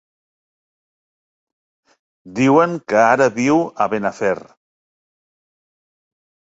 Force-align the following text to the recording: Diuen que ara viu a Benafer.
Diuen 2.41 2.73
que 2.89 2.99
ara 3.13 3.29
viu 3.39 3.63
a 3.63 3.89
Benafer. 3.95 4.37